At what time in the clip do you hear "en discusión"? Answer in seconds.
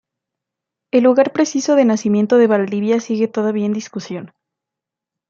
3.67-4.31